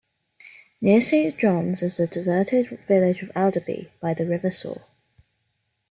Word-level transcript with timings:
Near 0.81 0.99
Saint 0.99 1.37
John's 1.37 1.83
is 1.83 1.97
the 1.97 2.07
deserted 2.07 2.69
village 2.87 3.21
of 3.21 3.29
Alderby 3.35 3.91
by 3.99 4.15
the 4.15 4.25
River 4.25 4.49
Soar. 4.49 4.81